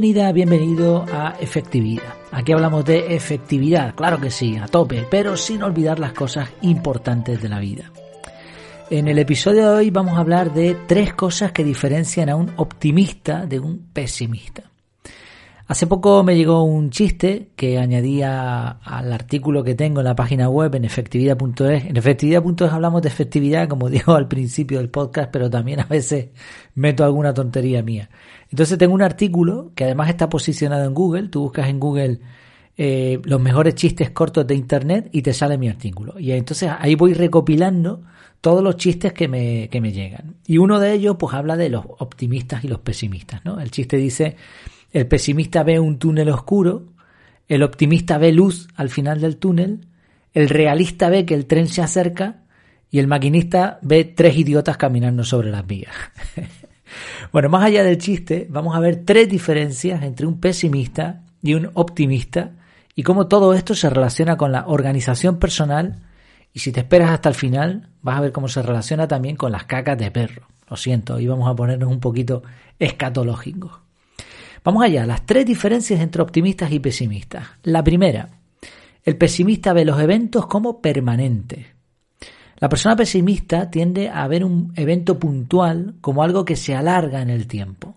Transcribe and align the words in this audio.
Bienvenida, 0.00 0.30
bienvenido 0.30 1.04
a 1.12 1.34
Efectividad. 1.40 2.14
Aquí 2.30 2.52
hablamos 2.52 2.84
de 2.84 3.16
efectividad, 3.16 3.96
claro 3.96 4.20
que 4.20 4.30
sí, 4.30 4.56
a 4.56 4.68
tope, 4.68 5.04
pero 5.10 5.36
sin 5.36 5.64
olvidar 5.64 5.98
las 5.98 6.12
cosas 6.12 6.48
importantes 6.62 7.42
de 7.42 7.48
la 7.48 7.58
vida. 7.58 7.90
En 8.90 9.08
el 9.08 9.18
episodio 9.18 9.68
de 9.68 9.76
hoy 9.76 9.90
vamos 9.90 10.16
a 10.16 10.20
hablar 10.20 10.54
de 10.54 10.76
tres 10.86 11.14
cosas 11.14 11.50
que 11.50 11.64
diferencian 11.64 12.28
a 12.28 12.36
un 12.36 12.52
optimista 12.58 13.44
de 13.44 13.58
un 13.58 13.88
pesimista. 13.92 14.70
Hace 15.68 15.86
poco 15.86 16.22
me 16.24 16.34
llegó 16.34 16.62
un 16.62 16.88
chiste 16.88 17.50
que 17.54 17.76
añadía 17.76 18.68
al 18.70 19.12
artículo 19.12 19.62
que 19.62 19.74
tengo 19.74 20.00
en 20.00 20.06
la 20.06 20.16
página 20.16 20.48
web 20.48 20.74
en 20.74 20.86
efectividad.es. 20.86 21.84
En 21.84 21.94
efectividad.es 21.94 22.72
hablamos 22.72 23.02
de 23.02 23.08
efectividad, 23.08 23.68
como 23.68 23.90
digo 23.90 24.14
al 24.14 24.28
principio 24.28 24.78
del 24.78 24.88
podcast, 24.88 25.30
pero 25.30 25.50
también 25.50 25.80
a 25.80 25.84
veces 25.84 26.28
meto 26.74 27.04
alguna 27.04 27.34
tontería 27.34 27.82
mía. 27.82 28.08
Entonces 28.50 28.78
tengo 28.78 28.94
un 28.94 29.02
artículo 29.02 29.72
que 29.74 29.84
además 29.84 30.08
está 30.08 30.30
posicionado 30.30 30.86
en 30.86 30.94
Google. 30.94 31.28
Tú 31.28 31.42
buscas 31.42 31.68
en 31.68 31.78
Google 31.78 32.20
eh, 32.78 33.20
los 33.24 33.38
mejores 33.38 33.74
chistes 33.74 34.08
cortos 34.08 34.46
de 34.46 34.54
Internet 34.54 35.10
y 35.12 35.20
te 35.20 35.34
sale 35.34 35.58
mi 35.58 35.68
artículo. 35.68 36.18
Y 36.18 36.32
entonces 36.32 36.70
ahí 36.78 36.94
voy 36.94 37.12
recopilando 37.12 38.04
todos 38.40 38.64
los 38.64 38.78
chistes 38.78 39.12
que 39.12 39.28
me, 39.28 39.68
que 39.68 39.82
me 39.82 39.92
llegan. 39.92 40.36
Y 40.46 40.56
uno 40.56 40.80
de 40.80 40.94
ellos 40.94 41.16
pues 41.18 41.34
habla 41.34 41.58
de 41.58 41.68
los 41.68 41.84
optimistas 41.98 42.64
y 42.64 42.68
los 42.68 42.78
pesimistas. 42.78 43.44
¿no? 43.44 43.60
El 43.60 43.70
chiste 43.70 43.98
dice 43.98 44.36
el 44.92 45.06
pesimista 45.06 45.62
ve 45.62 45.80
un 45.80 45.98
túnel 45.98 46.30
oscuro, 46.30 46.92
el 47.46 47.62
optimista 47.62 48.18
ve 48.18 48.32
luz 48.32 48.68
al 48.76 48.90
final 48.90 49.20
del 49.20 49.36
túnel, 49.36 49.86
el 50.34 50.48
realista 50.48 51.08
ve 51.08 51.24
que 51.24 51.34
el 51.34 51.46
tren 51.46 51.68
se 51.68 51.82
acerca 51.82 52.42
y 52.90 52.98
el 52.98 53.06
maquinista 53.06 53.78
ve 53.82 54.04
tres 54.04 54.36
idiotas 54.36 54.76
caminando 54.76 55.24
sobre 55.24 55.50
las 55.50 55.66
vías. 55.66 55.94
bueno, 57.32 57.48
más 57.48 57.64
allá 57.64 57.82
del 57.84 57.98
chiste, 57.98 58.46
vamos 58.50 58.76
a 58.76 58.80
ver 58.80 59.04
tres 59.04 59.28
diferencias 59.28 60.02
entre 60.02 60.26
un 60.26 60.40
pesimista 60.40 61.22
y 61.42 61.54
un 61.54 61.70
optimista 61.74 62.52
y 62.94 63.02
cómo 63.02 63.28
todo 63.28 63.54
esto 63.54 63.74
se 63.74 63.90
relaciona 63.90 64.36
con 64.36 64.52
la 64.52 64.66
organización 64.66 65.38
personal 65.38 66.02
y 66.52 66.60
si 66.60 66.72
te 66.72 66.80
esperas 66.80 67.10
hasta 67.10 67.28
el 67.28 67.34
final 67.34 67.90
vas 68.02 68.18
a 68.18 68.22
ver 68.22 68.32
cómo 68.32 68.48
se 68.48 68.62
relaciona 68.62 69.06
también 69.06 69.36
con 69.36 69.52
las 69.52 69.64
cacas 69.64 69.98
de 69.98 70.10
perro. 70.10 70.48
Lo 70.68 70.76
siento, 70.76 71.14
hoy 71.14 71.26
vamos 71.26 71.48
a 71.48 71.54
ponernos 71.54 71.90
un 71.90 72.00
poquito 72.00 72.42
escatológicos. 72.78 73.87
Vamos 74.64 74.84
allá, 74.84 75.06
las 75.06 75.24
tres 75.24 75.46
diferencias 75.46 76.00
entre 76.00 76.22
optimistas 76.22 76.72
y 76.72 76.80
pesimistas. 76.80 77.46
La 77.62 77.82
primera, 77.82 78.28
el 79.04 79.16
pesimista 79.16 79.72
ve 79.72 79.84
los 79.84 80.00
eventos 80.00 80.46
como 80.46 80.80
permanentes. 80.80 81.66
La 82.60 82.68
persona 82.68 82.96
pesimista 82.96 83.70
tiende 83.70 84.08
a 84.08 84.26
ver 84.26 84.44
un 84.44 84.72
evento 84.74 85.18
puntual 85.18 85.94
como 86.00 86.22
algo 86.22 86.44
que 86.44 86.56
se 86.56 86.74
alarga 86.74 87.22
en 87.22 87.30
el 87.30 87.46
tiempo. 87.46 87.94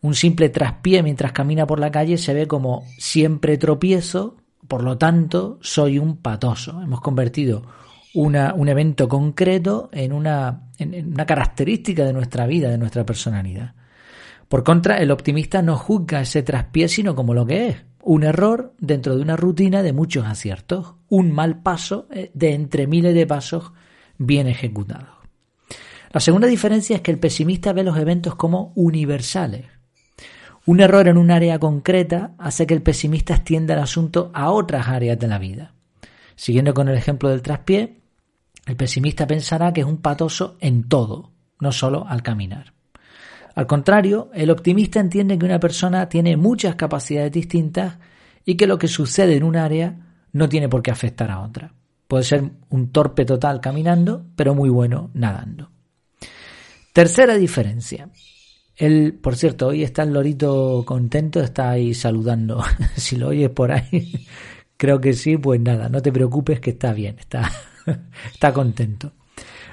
Un 0.00 0.14
simple 0.14 0.48
traspié 0.48 1.02
mientras 1.02 1.32
camina 1.32 1.66
por 1.66 1.78
la 1.78 1.90
calle 1.90 2.16
se 2.18 2.34
ve 2.34 2.48
como 2.48 2.84
siempre 2.98 3.58
tropiezo, 3.58 4.36
por 4.66 4.82
lo 4.82 4.96
tanto 4.98 5.58
soy 5.60 5.98
un 5.98 6.16
patoso. 6.16 6.80
Hemos 6.82 7.00
convertido 7.00 7.62
una, 8.14 8.54
un 8.54 8.68
evento 8.68 9.08
concreto 9.08 9.90
en 9.92 10.12
una, 10.12 10.70
en 10.78 11.12
una 11.12 11.26
característica 11.26 12.04
de 12.04 12.12
nuestra 12.12 12.46
vida, 12.46 12.70
de 12.70 12.78
nuestra 12.78 13.04
personalidad. 13.04 13.74
Por 14.52 14.64
contra, 14.64 14.98
el 14.98 15.10
optimista 15.10 15.62
no 15.62 15.78
juzga 15.78 16.20
ese 16.20 16.42
traspié 16.42 16.86
sino 16.86 17.14
como 17.14 17.32
lo 17.32 17.46
que 17.46 17.68
es, 17.68 17.76
un 18.02 18.22
error 18.22 18.74
dentro 18.78 19.16
de 19.16 19.22
una 19.22 19.34
rutina 19.34 19.82
de 19.82 19.94
muchos 19.94 20.26
aciertos, 20.26 20.96
un 21.08 21.32
mal 21.32 21.62
paso 21.62 22.06
eh, 22.10 22.30
de 22.34 22.52
entre 22.52 22.86
miles 22.86 23.14
de 23.14 23.26
pasos 23.26 23.72
bien 24.18 24.48
ejecutados. 24.48 25.08
La 26.10 26.20
segunda 26.20 26.48
diferencia 26.48 26.96
es 26.96 27.00
que 27.00 27.10
el 27.10 27.18
pesimista 27.18 27.72
ve 27.72 27.82
los 27.82 27.96
eventos 27.96 28.34
como 28.34 28.74
universales. 28.74 29.64
Un 30.66 30.80
error 30.80 31.08
en 31.08 31.16
un 31.16 31.30
área 31.30 31.58
concreta 31.58 32.34
hace 32.36 32.66
que 32.66 32.74
el 32.74 32.82
pesimista 32.82 33.36
extienda 33.36 33.72
el 33.72 33.80
asunto 33.80 34.30
a 34.34 34.50
otras 34.50 34.86
áreas 34.88 35.18
de 35.18 35.28
la 35.28 35.38
vida. 35.38 35.72
Siguiendo 36.36 36.74
con 36.74 36.90
el 36.90 36.98
ejemplo 36.98 37.30
del 37.30 37.40
traspié, 37.40 38.02
el 38.66 38.76
pesimista 38.76 39.26
pensará 39.26 39.72
que 39.72 39.80
es 39.80 39.86
un 39.86 40.02
patoso 40.02 40.58
en 40.60 40.90
todo, 40.90 41.32
no 41.58 41.72
solo 41.72 42.04
al 42.06 42.22
caminar. 42.22 42.74
Al 43.54 43.66
contrario, 43.66 44.30
el 44.34 44.50
optimista 44.50 45.00
entiende 45.00 45.38
que 45.38 45.44
una 45.44 45.60
persona 45.60 46.08
tiene 46.08 46.36
muchas 46.36 46.74
capacidades 46.76 47.32
distintas 47.32 47.98
y 48.44 48.56
que 48.56 48.66
lo 48.66 48.78
que 48.78 48.88
sucede 48.88 49.36
en 49.36 49.44
un 49.44 49.56
área 49.56 49.96
no 50.32 50.48
tiene 50.48 50.68
por 50.68 50.82
qué 50.82 50.90
afectar 50.90 51.30
a 51.30 51.40
otra. 51.40 51.74
Puede 52.08 52.24
ser 52.24 52.50
un 52.70 52.90
torpe 52.90 53.24
total 53.24 53.60
caminando, 53.60 54.26
pero 54.36 54.54
muy 54.54 54.70
bueno 54.70 55.10
nadando. 55.14 55.70
Tercera 56.92 57.36
diferencia. 57.36 58.10
El, 58.76 59.14
por 59.14 59.36
cierto, 59.36 59.68
hoy 59.68 59.82
está 59.82 60.02
el 60.02 60.12
lorito 60.12 60.82
contento, 60.86 61.40
está 61.40 61.70
ahí 61.70 61.94
saludando. 61.94 62.62
si 62.96 63.16
lo 63.16 63.28
oyes 63.28 63.50
por 63.50 63.72
ahí, 63.72 64.26
creo 64.76 65.00
que 65.00 65.12
sí, 65.12 65.36
pues 65.36 65.60
nada, 65.60 65.88
no 65.88 66.02
te 66.02 66.12
preocupes 66.12 66.60
que 66.60 66.70
está 66.70 66.92
bien, 66.92 67.18
está, 67.18 67.50
está 68.32 68.52
contento. 68.52 69.12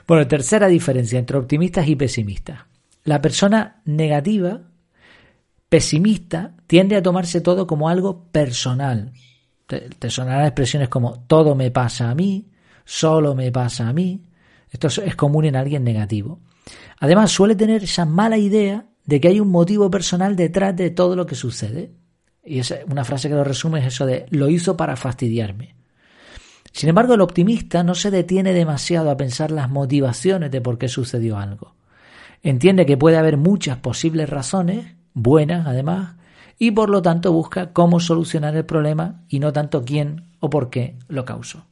Bueno, 0.07 0.27
tercera 0.27 0.67
diferencia 0.67 1.19
entre 1.19 1.37
optimistas 1.37 1.87
y 1.87 1.95
pesimistas. 1.95 2.59
La 3.03 3.21
persona 3.21 3.81
negativa, 3.85 4.61
pesimista, 5.69 6.55
tiende 6.67 6.95
a 6.95 7.03
tomarse 7.03 7.41
todo 7.41 7.65
como 7.67 7.89
algo 7.89 8.25
personal. 8.31 9.13
Te, 9.65 10.09
sonarán 10.09 10.45
expresiones 10.45 10.89
como 10.89 11.21
todo 11.21 11.55
me 11.55 11.71
pasa 11.71 12.09
a 12.09 12.15
mí, 12.15 12.49
solo 12.85 13.35
me 13.35 13.51
pasa 13.51 13.87
a 13.87 13.93
mí. 13.93 14.23
Esto 14.69 14.87
es 14.87 15.15
común 15.15 15.45
en 15.45 15.55
alguien 15.55 15.83
negativo. 15.83 16.39
Además, 16.99 17.31
suele 17.31 17.55
tener 17.55 17.83
esa 17.83 18.05
mala 18.05 18.37
idea 18.37 18.85
de 19.05 19.19
que 19.19 19.29
hay 19.29 19.39
un 19.39 19.49
motivo 19.49 19.89
personal 19.89 20.35
detrás 20.35 20.75
de 20.75 20.91
todo 20.91 21.15
lo 21.15 21.25
que 21.25 21.35
sucede. 21.35 21.91
Y 22.43 22.59
es 22.59 22.73
una 22.87 23.05
frase 23.05 23.29
que 23.29 23.35
lo 23.35 23.43
resume 23.43 23.79
es 23.79 23.87
eso 23.87 24.05
de 24.05 24.25
lo 24.29 24.49
hizo 24.49 24.77
para 24.77 24.95
fastidiarme. 24.95 25.75
Sin 26.71 26.89
embargo, 26.89 27.15
el 27.15 27.21
optimista 27.21 27.83
no 27.83 27.95
se 27.95 28.11
detiene 28.11 28.53
demasiado 28.53 29.09
a 29.09 29.17
pensar 29.17 29.51
las 29.51 29.69
motivaciones 29.69 30.51
de 30.51 30.61
por 30.61 30.77
qué 30.77 30.87
sucedió 30.87 31.37
algo. 31.37 31.75
Entiende 32.41 32.85
que 32.85 32.97
puede 32.97 33.17
haber 33.17 33.37
muchas 33.37 33.77
posibles 33.77 34.29
razones, 34.29 34.95
buenas 35.13 35.67
además, 35.67 36.15
y 36.57 36.71
por 36.71 36.89
lo 36.89 37.01
tanto 37.01 37.31
busca 37.31 37.73
cómo 37.73 37.99
solucionar 37.99 38.55
el 38.55 38.65
problema 38.65 39.23
y 39.27 39.39
no 39.39 39.53
tanto 39.53 39.83
quién 39.83 40.29
o 40.39 40.49
por 40.49 40.69
qué 40.69 40.97
lo 41.07 41.25
causó. 41.25 41.65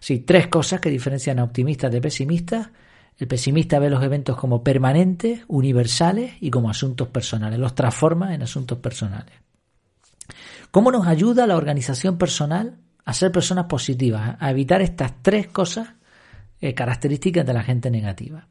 Sí, 0.00 0.20
tres 0.20 0.48
cosas 0.48 0.80
que 0.80 0.90
diferencian 0.90 1.38
a 1.38 1.44
optimistas 1.44 1.90
de 1.90 2.00
pesimistas. 2.00 2.68
El 3.16 3.26
pesimista 3.26 3.78
ve 3.78 3.88
los 3.88 4.02
eventos 4.02 4.36
como 4.36 4.62
permanentes, 4.62 5.40
universales 5.48 6.34
y 6.40 6.50
como 6.50 6.68
asuntos 6.68 7.08
personales. 7.08 7.58
Los 7.58 7.74
transforma 7.74 8.34
en 8.34 8.42
asuntos 8.42 8.78
personales. 8.78 9.34
¿Cómo 10.70 10.90
nos 10.90 11.06
ayuda 11.06 11.46
la 11.46 11.56
organización 11.56 12.18
personal 12.18 12.78
a 13.04 13.14
ser 13.14 13.32
personas 13.32 13.66
positivas, 13.66 14.36
a 14.40 14.50
evitar 14.50 14.82
estas 14.82 15.22
tres 15.22 15.46
cosas 15.46 15.88
eh, 16.60 16.74
características 16.74 17.46
de 17.46 17.54
la 17.54 17.62
gente 17.62 17.90
negativa? 17.90 18.48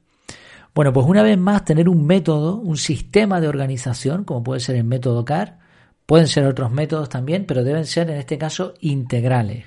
Bueno, 0.73 0.91
pues 0.91 1.05
una 1.05 1.21
vez 1.21 1.37
más 1.37 1.65
tener 1.65 1.87
un 1.87 2.05
método, 2.05 2.57
un 2.57 2.77
sistema 2.77 3.39
de 3.39 3.47
organización, 3.47 4.23
como 4.23 4.43
puede 4.43 4.59
ser 4.59 4.75
el 4.75 4.83
método 4.83 5.23
CAR, 5.23 5.59
pueden 6.05 6.27
ser 6.27 6.45
otros 6.45 6.71
métodos 6.71 7.09
también, 7.09 7.45
pero 7.45 7.63
deben 7.63 7.85
ser 7.85 8.09
en 8.09 8.17
este 8.17 8.37
caso 8.37 8.73
integrales. 8.79 9.65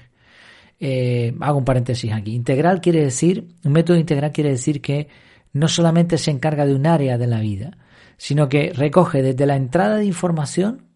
Eh, 0.80 1.34
hago 1.40 1.58
un 1.58 1.64
paréntesis 1.64 2.12
aquí. 2.12 2.34
Integral 2.34 2.80
quiere 2.80 3.02
decir, 3.04 3.48
un 3.64 3.72
método 3.72 3.96
integral 3.96 4.32
quiere 4.32 4.50
decir 4.50 4.82
que 4.82 5.08
no 5.52 5.68
solamente 5.68 6.18
se 6.18 6.30
encarga 6.32 6.66
de 6.66 6.74
un 6.74 6.86
área 6.86 7.16
de 7.18 7.26
la 7.26 7.40
vida, 7.40 7.78
sino 8.16 8.48
que 8.48 8.72
recoge 8.74 9.22
desde 9.22 9.46
la 9.46 9.56
entrada 9.56 9.96
de 9.96 10.04
información 10.04 10.86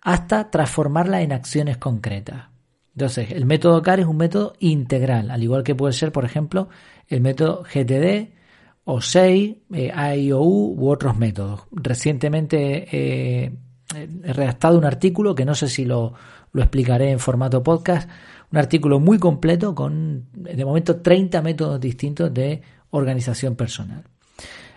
hasta 0.00 0.50
transformarla 0.50 1.20
en 1.20 1.32
acciones 1.32 1.76
concretas. 1.76 2.48
Entonces, 2.94 3.30
el 3.30 3.44
método 3.44 3.82
CAR 3.82 4.00
es 4.00 4.06
un 4.06 4.16
método 4.16 4.54
integral, 4.58 5.30
al 5.30 5.42
igual 5.42 5.62
que 5.62 5.74
puede 5.74 5.92
ser, 5.92 6.12
por 6.12 6.24
ejemplo, 6.24 6.68
el 7.08 7.20
método 7.20 7.62
GTD, 7.62 8.39
o 8.84 9.00
6, 9.00 9.56
eh, 9.72 9.92
AIOU 9.94 10.74
u 10.78 10.88
otros 10.88 11.16
métodos. 11.16 11.62
Recientemente 11.70 12.86
eh, 12.90 13.52
he 13.94 14.32
redactado 14.32 14.78
un 14.78 14.84
artículo 14.84 15.34
que 15.34 15.44
no 15.44 15.54
sé 15.54 15.68
si 15.68 15.84
lo, 15.84 16.14
lo, 16.52 16.62
explicaré 16.62 17.10
en 17.10 17.18
formato 17.18 17.62
podcast, 17.62 18.08
un 18.50 18.58
artículo 18.58 18.98
muy 19.00 19.18
completo 19.18 19.74
con 19.74 20.26
de 20.32 20.64
momento 20.64 21.00
30 21.00 21.42
métodos 21.42 21.80
distintos 21.80 22.32
de 22.32 22.62
organización 22.90 23.54
personal. 23.56 24.04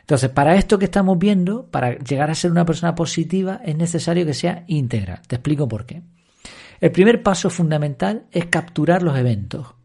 Entonces, 0.02 0.30
para 0.30 0.56
esto 0.56 0.78
que 0.78 0.86
estamos 0.86 1.18
viendo, 1.18 1.68
para 1.68 1.98
llegar 1.98 2.30
a 2.30 2.36
ser 2.36 2.52
una 2.52 2.66
persona 2.66 2.94
positiva, 2.94 3.62
es 3.64 3.78
necesario 3.78 4.26
que 4.26 4.34
sea 4.34 4.66
íntegra. 4.68 5.22
Te 5.28 5.38
explico 5.38 5.68
por 5.68 5.86
qué. 5.86 6.02
El 6.82 6.92
primer 6.92 7.24
paso 7.24 7.50
fundamental 7.50 8.26
es 8.32 8.48
capturar 8.48 9.02
los 9.02 9.18
eventos. 9.18 9.76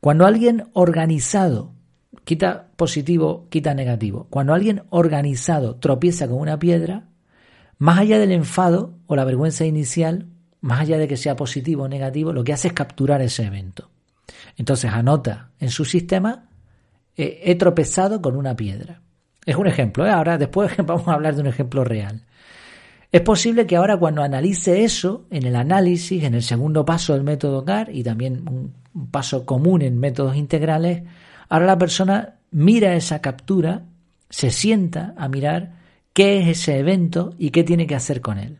Cuando 0.00 0.26
alguien 0.26 0.68
organizado 0.72 1.75
quita 2.26 2.72
positivo, 2.74 3.46
quita 3.50 3.72
negativo. 3.72 4.26
Cuando 4.28 4.52
alguien 4.52 4.82
organizado 4.90 5.76
tropieza 5.76 6.26
con 6.26 6.38
una 6.38 6.58
piedra, 6.58 7.04
más 7.78 8.00
allá 8.00 8.18
del 8.18 8.32
enfado 8.32 8.98
o 9.06 9.14
la 9.14 9.24
vergüenza 9.24 9.64
inicial, 9.64 10.26
más 10.60 10.80
allá 10.80 10.98
de 10.98 11.06
que 11.06 11.16
sea 11.16 11.36
positivo 11.36 11.84
o 11.84 11.88
negativo, 11.88 12.32
lo 12.32 12.42
que 12.42 12.52
hace 12.52 12.66
es 12.68 12.74
capturar 12.74 13.22
ese 13.22 13.44
evento. 13.44 13.90
Entonces 14.56 14.90
anota 14.92 15.52
en 15.60 15.70
su 15.70 15.84
sistema, 15.84 16.48
eh, 17.16 17.42
he 17.44 17.54
tropezado 17.54 18.20
con 18.20 18.36
una 18.36 18.56
piedra. 18.56 19.02
Es 19.44 19.54
un 19.54 19.68
ejemplo, 19.68 20.04
¿eh? 20.04 20.10
ahora 20.10 20.36
después 20.36 20.76
vamos 20.84 21.06
a 21.06 21.12
hablar 21.12 21.36
de 21.36 21.42
un 21.42 21.46
ejemplo 21.46 21.84
real. 21.84 22.24
Es 23.12 23.20
posible 23.20 23.68
que 23.68 23.76
ahora 23.76 23.96
cuando 23.98 24.24
analice 24.24 24.82
eso, 24.82 25.26
en 25.30 25.46
el 25.46 25.54
análisis, 25.54 26.24
en 26.24 26.34
el 26.34 26.42
segundo 26.42 26.84
paso 26.84 27.12
del 27.12 27.22
método 27.22 27.64
CAR 27.64 27.88
y 27.94 28.02
también 28.02 28.48
un 28.48 29.10
paso 29.12 29.46
común 29.46 29.82
en 29.82 29.96
métodos 29.96 30.34
integrales, 30.34 31.04
ahora 31.48 31.66
la 31.66 31.78
persona 31.78 32.34
mira 32.50 32.94
esa 32.94 33.20
captura, 33.20 33.84
se 34.30 34.50
sienta 34.50 35.14
a 35.16 35.28
mirar 35.28 35.74
qué 36.12 36.40
es 36.40 36.48
ese 36.48 36.78
evento 36.78 37.34
y 37.38 37.50
qué 37.50 37.64
tiene 37.64 37.86
que 37.86 37.94
hacer 37.94 38.20
con 38.20 38.38
él. 38.38 38.58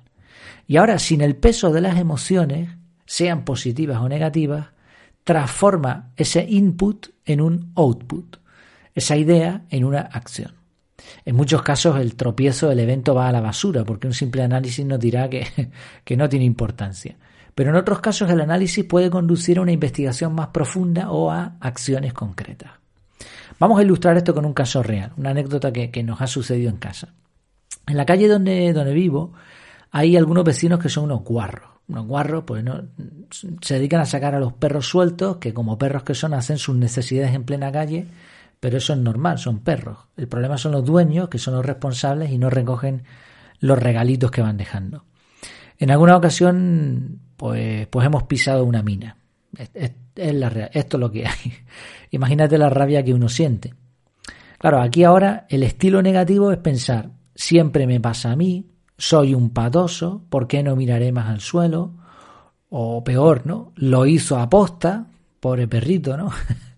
Y 0.66 0.76
ahora, 0.76 0.98
sin 0.98 1.20
el 1.20 1.36
peso 1.36 1.72
de 1.72 1.80
las 1.80 1.98
emociones, 1.98 2.70
sean 3.06 3.44
positivas 3.44 3.98
o 4.00 4.08
negativas, 4.08 4.68
transforma 5.24 6.12
ese 6.16 6.44
input 6.48 7.08
en 7.24 7.40
un 7.40 7.72
output, 7.74 8.36
esa 8.94 9.16
idea 9.16 9.64
en 9.70 9.84
una 9.84 10.00
acción. 10.00 10.52
En 11.24 11.36
muchos 11.36 11.62
casos 11.62 12.00
el 12.00 12.16
tropiezo 12.16 12.68
del 12.68 12.80
evento 12.80 13.14
va 13.14 13.28
a 13.28 13.32
la 13.32 13.40
basura 13.40 13.84
porque 13.84 14.06
un 14.06 14.14
simple 14.14 14.42
análisis 14.42 14.84
nos 14.84 14.98
dirá 14.98 15.28
que, 15.28 15.46
que 16.04 16.16
no 16.16 16.28
tiene 16.28 16.44
importancia. 16.44 17.16
Pero 17.56 17.70
en 17.70 17.76
otros 17.76 18.00
casos 18.00 18.30
el 18.30 18.42
análisis 18.42 18.84
puede 18.84 19.08
conducir 19.08 19.56
a 19.56 19.62
una 19.62 19.72
investigación 19.72 20.34
más 20.34 20.48
profunda 20.48 21.10
o 21.10 21.30
a 21.30 21.56
acciones 21.58 22.12
concretas. 22.12 22.72
Vamos 23.58 23.80
a 23.80 23.82
ilustrar 23.82 24.14
esto 24.18 24.34
con 24.34 24.44
un 24.44 24.52
caso 24.52 24.82
real, 24.82 25.12
una 25.16 25.30
anécdota 25.30 25.72
que, 25.72 26.02
nos 26.02 26.20
ha 26.20 26.26
sucedido 26.26 26.68
en 26.68 26.76
casa. 26.76 27.14
En 27.86 27.96
la 27.96 28.04
calle 28.04 28.28
donde, 28.28 28.74
donde 28.74 28.92
vivo 28.92 29.32
hay 29.90 30.18
algunos 30.18 30.44
vecinos 30.44 30.78
que 30.78 30.90
son 30.90 31.04
unos 31.04 31.24
guarros. 31.24 31.70
Unos 31.88 32.06
guarros, 32.06 32.44
pues 32.44 32.62
no, 32.62 32.82
se 33.62 33.74
dedican 33.74 34.02
a 34.02 34.06
sacar 34.06 34.34
a 34.34 34.40
los 34.40 34.52
perros 34.52 34.86
sueltos, 34.86 35.38
que 35.38 35.54
como 35.54 35.78
perros 35.78 36.02
que 36.02 36.14
son, 36.14 36.34
hacen 36.34 36.58
sus 36.58 36.76
necesidades 36.76 37.34
en 37.34 37.44
plena 37.44 37.72
calle, 37.72 38.06
pero 38.60 38.76
eso 38.76 38.92
es 38.92 38.98
normal, 38.98 39.38
son 39.38 39.60
perros. 39.60 39.96
El 40.18 40.28
problema 40.28 40.58
son 40.58 40.72
los 40.72 40.84
dueños, 40.84 41.30
que 41.30 41.38
son 41.38 41.54
los 41.54 41.64
responsables 41.64 42.30
y 42.32 42.36
no 42.36 42.50
recogen 42.50 43.04
los 43.60 43.78
regalitos 43.78 44.30
que 44.30 44.42
van 44.42 44.58
dejando. 44.58 45.04
En 45.78 45.90
alguna 45.90 46.18
ocasión, 46.18 47.20
pues, 47.36 47.86
pues 47.88 48.06
hemos 48.06 48.24
pisado 48.24 48.64
una 48.64 48.82
mina. 48.82 49.16
Es, 49.74 49.92
la, 50.14 50.48
esto 50.72 50.96
es 50.96 51.00
lo 51.00 51.10
que 51.10 51.26
hay. 51.26 51.52
Imagínate 52.10 52.58
la 52.58 52.70
rabia 52.70 53.02
que 53.02 53.14
uno 53.14 53.28
siente. 53.28 53.74
Claro, 54.58 54.80
aquí 54.80 55.04
ahora 55.04 55.46
el 55.48 55.62
estilo 55.62 56.02
negativo 56.02 56.50
es 56.50 56.58
pensar, 56.58 57.10
siempre 57.34 57.86
me 57.86 58.00
pasa 58.00 58.32
a 58.32 58.36
mí, 58.36 58.66
soy 58.96 59.34
un 59.34 59.50
patoso, 59.50 60.22
¿por 60.30 60.48
qué 60.48 60.62
no 60.62 60.76
miraré 60.76 61.12
más 61.12 61.28
al 61.28 61.40
suelo? 61.40 61.92
O 62.70 63.04
peor, 63.04 63.46
¿no? 63.46 63.72
Lo 63.76 64.06
hizo 64.06 64.38
aposta, 64.38 65.06
pobre 65.40 65.68
perrito, 65.68 66.16
¿no? 66.16 66.30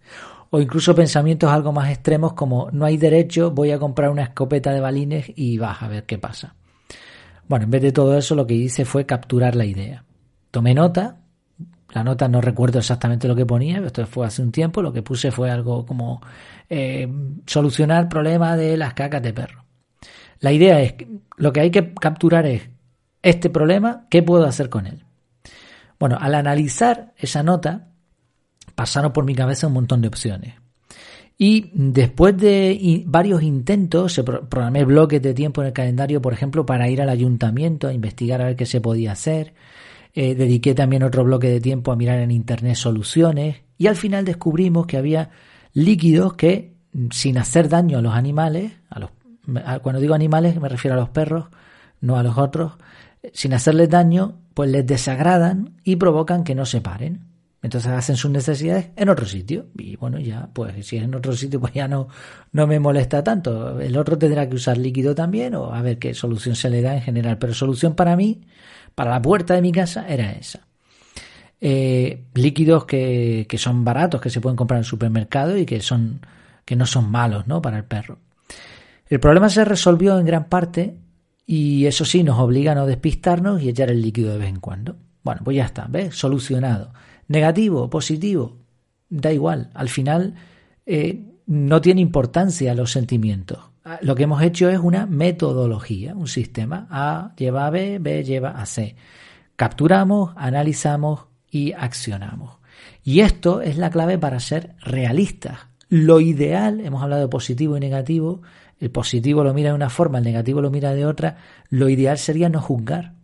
o 0.50 0.60
incluso 0.60 0.94
pensamientos 0.94 1.50
algo 1.50 1.72
más 1.72 1.90
extremos 1.90 2.32
como 2.32 2.70
no 2.72 2.84
hay 2.84 2.96
derecho, 2.96 3.52
voy 3.52 3.70
a 3.70 3.78
comprar 3.78 4.10
una 4.10 4.24
escopeta 4.24 4.72
de 4.72 4.80
balines 4.80 5.30
y 5.36 5.58
vas 5.58 5.82
a 5.82 5.88
ver 5.88 6.04
qué 6.04 6.18
pasa. 6.18 6.54
Bueno, 7.46 7.64
en 7.64 7.70
vez 7.70 7.82
de 7.82 7.92
todo 7.92 8.18
eso 8.18 8.34
lo 8.34 8.46
que 8.46 8.54
hice 8.54 8.84
fue 8.84 9.06
capturar 9.06 9.54
la 9.54 9.64
idea. 9.64 10.04
Tomé 10.50 10.74
nota, 10.74 11.18
la 11.90 12.04
nota 12.04 12.28
no 12.28 12.40
recuerdo 12.40 12.78
exactamente 12.78 13.28
lo 13.28 13.36
que 13.36 13.46
ponía, 13.46 13.78
esto 13.78 14.06
fue 14.06 14.26
hace 14.26 14.42
un 14.42 14.52
tiempo, 14.52 14.82
lo 14.82 14.92
que 14.92 15.02
puse 15.02 15.30
fue 15.30 15.50
algo 15.50 15.86
como 15.86 16.20
eh, 16.68 17.08
solucionar 17.46 18.08
problema 18.08 18.56
de 18.56 18.76
las 18.76 18.94
cacas 18.94 19.22
de 19.22 19.32
perro. 19.32 19.64
La 20.40 20.52
idea 20.52 20.80
es, 20.80 20.94
lo 21.36 21.52
que 21.52 21.60
hay 21.60 21.70
que 21.70 21.94
capturar 21.94 22.46
es 22.46 22.68
este 23.22 23.50
problema, 23.50 24.06
¿qué 24.10 24.22
puedo 24.22 24.44
hacer 24.44 24.68
con 24.68 24.86
él? 24.86 25.04
Bueno, 25.98 26.16
al 26.20 26.34
analizar 26.34 27.12
esa 27.16 27.42
nota, 27.42 27.88
pasaron 28.74 29.12
por 29.12 29.24
mi 29.24 29.34
cabeza 29.34 29.66
un 29.66 29.72
montón 29.72 30.00
de 30.00 30.08
opciones. 30.08 30.54
Y 31.36 31.70
después 31.72 32.36
de 32.36 33.04
varios 33.06 33.42
intentos, 33.42 34.12
se 34.12 34.24
programé 34.24 34.84
bloques 34.84 35.22
de 35.22 35.34
tiempo 35.34 35.60
en 35.60 35.68
el 35.68 35.72
calendario, 35.72 36.20
por 36.20 36.32
ejemplo, 36.32 36.66
para 36.66 36.88
ir 36.88 37.00
al 37.00 37.08
ayuntamiento 37.08 37.86
a 37.86 37.92
investigar 37.92 38.42
a 38.42 38.46
ver 38.46 38.56
qué 38.56 38.66
se 38.66 38.80
podía 38.80 39.12
hacer. 39.12 39.54
Eh, 40.14 40.34
dediqué 40.34 40.74
también 40.74 41.02
otro 41.02 41.24
bloque 41.24 41.48
de 41.48 41.60
tiempo 41.60 41.92
a 41.92 41.96
mirar 41.96 42.18
en 42.18 42.30
internet 42.30 42.76
soluciones. 42.76 43.62
Y 43.76 43.86
al 43.86 43.96
final 43.96 44.24
descubrimos 44.24 44.86
que 44.86 44.96
había 44.96 45.30
líquidos 45.72 46.34
que, 46.34 46.74
sin 47.10 47.38
hacer 47.38 47.68
daño 47.68 47.98
a 47.98 48.02
los 48.02 48.14
animales, 48.14 48.72
a 48.90 48.98
los 48.98 49.10
cuando 49.82 50.00
digo 50.00 50.14
animales 50.14 50.60
me 50.60 50.68
refiero 50.68 50.94
a 50.94 51.00
los 51.00 51.08
perros, 51.08 51.46
no 52.00 52.18
a 52.18 52.22
los 52.22 52.36
otros, 52.36 52.72
sin 53.32 53.54
hacerles 53.54 53.88
daño, 53.88 54.40
pues 54.54 54.70
les 54.70 54.86
desagradan 54.86 55.76
y 55.84 55.96
provocan 55.96 56.44
que 56.44 56.54
no 56.54 56.66
se 56.66 56.80
paren. 56.80 57.24
Entonces 57.62 57.90
hacen 57.90 58.16
sus 58.16 58.30
necesidades 58.30 58.90
en 58.96 59.08
otro 59.08 59.26
sitio. 59.26 59.66
Y 59.76 59.96
bueno, 59.96 60.18
ya, 60.18 60.48
pues 60.52 60.86
si 60.86 60.96
es 60.96 61.02
en 61.02 61.14
otro 61.14 61.32
sitio, 61.34 61.60
pues 61.60 61.72
ya 61.72 61.88
no, 61.88 62.08
no 62.52 62.66
me 62.66 62.78
molesta 62.78 63.22
tanto. 63.22 63.80
El 63.80 63.96
otro 63.96 64.16
tendrá 64.18 64.48
que 64.48 64.56
usar 64.56 64.78
líquido 64.78 65.14
también 65.14 65.54
o 65.54 65.74
a 65.74 65.82
ver 65.82 65.98
qué 65.98 66.14
solución 66.14 66.54
se 66.54 66.70
le 66.70 66.82
da 66.82 66.94
en 66.94 67.02
general. 67.02 67.38
Pero 67.38 67.54
solución 67.54 67.94
para 67.94 68.16
mí, 68.16 68.42
para 68.94 69.10
la 69.10 69.22
puerta 69.22 69.54
de 69.54 69.62
mi 69.62 69.72
casa, 69.72 70.06
era 70.08 70.32
esa. 70.32 70.60
Eh, 71.60 72.26
líquidos 72.34 72.84
que, 72.84 73.46
que 73.48 73.58
son 73.58 73.84
baratos, 73.84 74.20
que 74.20 74.30
se 74.30 74.40
pueden 74.40 74.56
comprar 74.56 74.78
en 74.78 74.82
el 74.82 74.88
supermercado 74.88 75.56
y 75.56 75.66
que 75.66 75.80
son, 75.80 76.20
que 76.64 76.76
no 76.76 76.86
son 76.86 77.10
malos, 77.10 77.48
¿no? 77.48 77.60
Para 77.60 77.78
el 77.78 77.84
perro. 77.84 78.18
El 79.08 79.20
problema 79.20 79.48
se 79.48 79.64
resolvió 79.64 80.18
en 80.18 80.26
gran 80.26 80.48
parte 80.48 80.96
y 81.46 81.86
eso 81.86 82.04
sí 82.04 82.22
nos 82.22 82.38
obliga 82.38 82.72
a 82.72 82.74
no 82.74 82.86
despistarnos 82.86 83.62
y 83.62 83.70
echar 83.70 83.90
el 83.90 84.02
líquido 84.02 84.32
de 84.32 84.38
vez 84.38 84.50
en 84.50 84.60
cuando. 84.60 84.96
Bueno, 85.24 85.40
pues 85.42 85.56
ya 85.56 85.64
está, 85.64 85.86
¿ves? 85.88 86.14
Solucionado. 86.14 86.92
Negativo, 87.28 87.88
positivo, 87.88 88.56
da 89.08 89.32
igual. 89.32 89.70
Al 89.74 89.88
final 89.88 90.34
eh, 90.86 91.24
no 91.46 91.80
tiene 91.80 92.00
importancia 92.00 92.74
los 92.74 92.92
sentimientos. 92.92 93.58
Ah, 93.84 93.98
lo 94.02 94.14
que 94.14 94.24
hemos 94.24 94.42
hecho 94.42 94.68
es 94.68 94.78
una 94.78 95.06
metodología, 95.06 96.14
un 96.14 96.28
sistema. 96.28 96.86
A 96.90 97.34
lleva 97.36 97.66
a 97.66 97.70
B, 97.70 97.98
B 98.00 98.24
lleva 98.24 98.50
a 98.50 98.66
C. 98.66 98.96
Capturamos, 99.56 100.32
analizamos 100.36 101.26
y 101.50 101.72
accionamos. 101.72 102.58
Y 103.02 103.20
esto 103.20 103.60
es 103.60 103.78
la 103.78 103.90
clave 103.90 104.18
para 104.18 104.40
ser 104.40 104.74
realistas. 104.80 105.58
Lo 105.88 106.20
ideal, 106.20 106.80
hemos 106.80 107.02
hablado 107.02 107.22
de 107.22 107.28
positivo 107.28 107.76
y 107.76 107.80
negativo, 107.80 108.42
el 108.78 108.90
positivo 108.90 109.42
lo 109.42 109.54
mira 109.54 109.70
de 109.70 109.76
una 109.76 109.90
forma, 109.90 110.18
el 110.18 110.24
negativo 110.24 110.60
lo 110.60 110.70
mira 110.70 110.94
de 110.94 111.06
otra, 111.06 111.38
lo 111.70 111.88
ideal 111.88 112.18
sería 112.18 112.48
no 112.48 112.60
juzgar. 112.60 113.14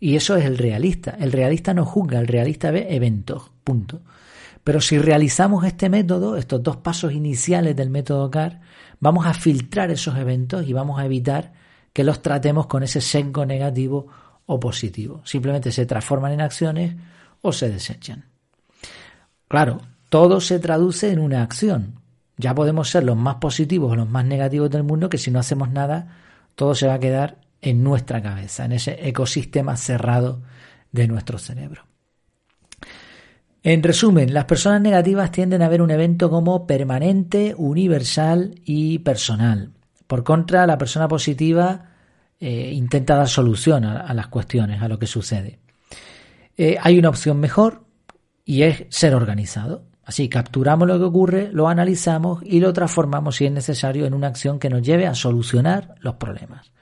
Y 0.00 0.16
eso 0.16 0.34
es 0.36 0.46
el 0.46 0.56
realista. 0.56 1.16
El 1.20 1.30
realista 1.30 1.74
no 1.74 1.84
juzga, 1.84 2.18
el 2.18 2.26
realista 2.26 2.70
ve 2.70 2.86
eventos, 2.90 3.50
punto. 3.62 4.00
Pero 4.64 4.80
si 4.80 4.98
realizamos 4.98 5.64
este 5.64 5.88
método, 5.90 6.36
estos 6.36 6.62
dos 6.62 6.78
pasos 6.78 7.12
iniciales 7.12 7.76
del 7.76 7.90
método 7.90 8.30
CAR, 8.30 8.60
vamos 8.98 9.26
a 9.26 9.34
filtrar 9.34 9.90
esos 9.90 10.16
eventos 10.16 10.66
y 10.66 10.72
vamos 10.72 10.98
a 10.98 11.04
evitar 11.04 11.52
que 11.92 12.04
los 12.04 12.22
tratemos 12.22 12.66
con 12.66 12.82
ese 12.82 13.00
sesgo 13.00 13.44
negativo 13.44 14.06
o 14.46 14.58
positivo. 14.58 15.20
Simplemente 15.24 15.70
se 15.70 15.86
transforman 15.86 16.32
en 16.32 16.40
acciones 16.40 16.96
o 17.42 17.52
se 17.52 17.68
desechan. 17.68 18.24
Claro, 19.48 19.80
todo 20.08 20.40
se 20.40 20.58
traduce 20.58 21.10
en 21.10 21.18
una 21.18 21.42
acción. 21.42 22.00
Ya 22.36 22.54
podemos 22.54 22.88
ser 22.88 23.04
los 23.04 23.16
más 23.16 23.36
positivos 23.36 23.92
o 23.92 23.96
los 23.96 24.08
más 24.08 24.24
negativos 24.24 24.70
del 24.70 24.82
mundo 24.82 25.10
que 25.10 25.18
si 25.18 25.30
no 25.30 25.38
hacemos 25.38 25.70
nada, 25.70 26.16
todo 26.54 26.74
se 26.74 26.86
va 26.86 26.94
a 26.94 27.00
quedar 27.00 27.38
en 27.62 27.82
nuestra 27.82 28.22
cabeza, 28.22 28.64
en 28.64 28.72
ese 28.72 29.08
ecosistema 29.08 29.76
cerrado 29.76 30.42
de 30.92 31.06
nuestro 31.06 31.38
cerebro. 31.38 31.84
En 33.62 33.82
resumen, 33.82 34.32
las 34.32 34.46
personas 34.46 34.80
negativas 34.80 35.30
tienden 35.30 35.60
a 35.60 35.68
ver 35.68 35.82
un 35.82 35.90
evento 35.90 36.30
como 36.30 36.66
permanente, 36.66 37.54
universal 37.56 38.54
y 38.64 39.00
personal. 39.00 39.72
Por 40.06 40.24
contra, 40.24 40.66
la 40.66 40.78
persona 40.78 41.08
positiva 41.08 41.90
eh, 42.40 42.72
intenta 42.72 43.16
dar 43.16 43.28
solución 43.28 43.84
a, 43.84 44.14
las 44.14 44.28
cuestiones, 44.28 44.80
a 44.80 44.88
lo 44.88 44.98
que 44.98 45.06
sucede. 45.06 45.58
Eh, 46.56 46.78
hay 46.80 46.98
una 46.98 47.10
opción 47.10 47.38
mejor 47.38 47.84
y 48.46 48.62
es 48.62 48.86
ser 48.88 49.14
organizado. 49.14 49.84
Así 50.04 50.30
capturamos 50.30 50.88
lo 50.88 50.98
que 50.98 51.04
ocurre, 51.04 51.50
lo 51.52 51.68
analizamos 51.68 52.42
y 52.42 52.60
lo 52.60 52.72
transformamos 52.72 53.36
si 53.36 53.44
es 53.44 53.52
necesario 53.52 54.06
en 54.06 54.14
una 54.14 54.28
acción 54.28 54.58
que 54.58 54.70
nos 54.70 54.82
lleve 54.82 55.06
a 55.06 55.14
solucionar 55.14 55.94
los 56.00 56.14
problemas. 56.14 56.72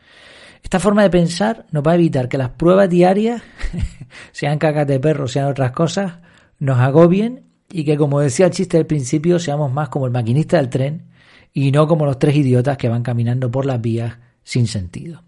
Esta 0.63 0.81
forma 0.81 1.03
de 1.03 1.11
pensar 1.11 1.67
nos 1.71 1.83
va 1.83 1.93
a 1.93 1.95
evitar 1.95 2.29
que 2.29 2.39
las 2.39 2.51
pruebas 2.51 2.91
diarias, 2.91 3.43
sean 4.33 4.59
cacas 4.59 4.87
de 4.87 5.01
perro, 5.01 5.29
sean 5.29 5.47
otras 5.47 5.73
cosas, 5.73 6.15
nos 6.59 6.79
agobien 6.79 7.45
y 7.71 7.85
que, 7.85 7.97
como 7.97 8.21
decía 8.21 8.47
el 8.47 8.53
chiste 8.53 8.77
del 8.77 8.87
principio, 8.87 9.39
seamos 9.39 9.73
más 9.73 9.89
como 9.89 10.07
el 10.07 10.13
maquinista 10.13 10.57
del 10.57 10.69
tren 10.69 11.09
y 11.53 11.71
no 11.71 11.87
como 11.87 12.07
los 12.07 12.19
tres 12.19 12.37
idiotas 12.37 12.77
que 12.77 12.89
van 12.89 13.03
caminando 13.03 13.51
por 13.51 13.67
las 13.67 13.81
vías 13.81 14.19
sin 14.43 14.67
sentido. 14.67 15.23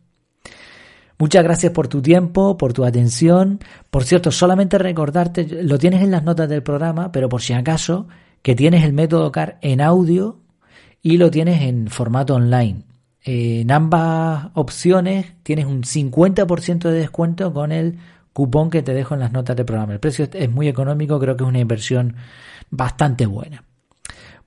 Muchas 1.19 1.45
gracias 1.45 1.73
por 1.73 1.87
tu 1.87 2.01
tiempo, 2.01 2.57
por 2.57 2.73
tu 2.73 2.85
atención. 2.85 3.61
Por 3.91 4.05
cierto, 4.05 4.31
solamente 4.31 4.79
recordarte, 4.79 5.63
lo 5.63 5.79
tienes 5.79 6.03
en 6.03 6.11
las 6.11 6.25
notas 6.25 6.49
del 6.49 6.63
programa, 6.63 7.13
pero 7.13 7.29
por 7.29 7.43
si 7.43 7.53
acaso, 7.53 8.09
que 8.41 8.55
tienes 8.55 8.85
el 8.85 8.95
método 8.95 9.31
CAR 9.31 9.59
en 9.61 9.83
audio 9.83 10.39
y 11.03 11.19
lo 11.19 11.31
tienes 11.31 11.61
en 11.61 11.89
formato 11.89 12.37
online. 12.37 12.85
En 13.23 13.71
ambas 13.71 14.49
opciones 14.55 15.27
tienes 15.43 15.67
un 15.67 15.83
50% 15.83 16.89
de 16.89 16.99
descuento 16.99 17.53
con 17.53 17.73
el 17.73 17.99
cupón 18.33 18.71
que 18.71 18.83
te 18.83 18.95
dejo 18.95 19.15
en 19.15 19.21
las 19.21 19.33
notas 19.33 19.57
del 19.57 19.67
programa. 19.67 19.93
El 19.93 20.01
precio 20.01 20.29
es 20.33 20.51
muy 20.51 20.69
económico, 20.69 21.19
creo 21.19 21.37
que 21.37 21.45
es 21.45 21.49
una 21.49 21.59
inversión 21.59 22.17
bastante 22.71 23.27
buena. 23.27 23.65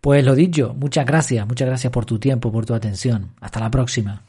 Pues 0.02 0.26
lo 0.26 0.36
dicho, 0.36 0.76
muchas 0.78 1.06
gracias, 1.06 1.48
muchas 1.48 1.68
gracias 1.68 1.92
por 1.92 2.06
tu 2.06 2.20
tiempo, 2.20 2.52
por 2.52 2.66
tu 2.66 2.74
atención. 2.74 3.32
Hasta 3.40 3.60
la 3.60 3.72
próxima. 3.72 4.24